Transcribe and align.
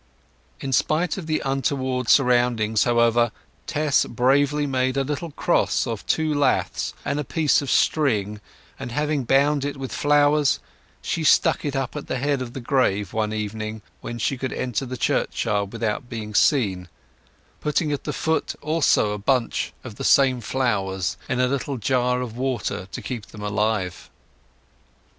In 0.59 0.73
spite 0.73 1.15
of 1.19 1.27
the 1.27 1.43
untoward 1.45 2.09
surroundings, 2.09 2.85
however, 2.85 3.31
Tess 3.67 4.03
bravely 4.07 4.65
made 4.65 4.97
a 4.97 5.03
little 5.03 5.29
cross 5.29 5.85
of 5.85 6.03
two 6.07 6.33
laths 6.33 6.95
and 7.05 7.19
a 7.19 7.23
piece 7.23 7.61
of 7.61 7.69
string, 7.69 8.41
and 8.79 8.91
having 8.91 9.25
bound 9.25 9.63
it 9.63 9.77
with 9.77 9.91
flowers, 9.93 10.59
she 11.03 11.23
stuck 11.23 11.63
it 11.63 11.75
up 11.75 11.95
at 11.95 12.07
the 12.07 12.17
head 12.17 12.41
of 12.41 12.53
the 12.53 12.59
grave 12.59 13.13
one 13.13 13.31
evening 13.31 13.83
when 13.99 14.17
she 14.17 14.39
could 14.39 14.51
enter 14.53 14.87
the 14.87 14.97
churchyard 14.97 15.71
without 15.71 16.09
being 16.09 16.33
seen, 16.33 16.89
putting 17.59 17.91
at 17.91 18.03
the 18.03 18.11
foot 18.11 18.55
also 18.59 19.11
a 19.11 19.19
bunch 19.19 19.71
of 19.83 19.97
the 19.97 20.03
same 20.03 20.41
flowers 20.41 21.15
in 21.29 21.39
a 21.39 21.45
little 21.47 21.77
jar 21.77 22.21
of 22.21 22.35
water 22.35 22.87
to 22.91 23.03
keep 23.03 23.27
them 23.27 23.43
alive. 23.43 24.09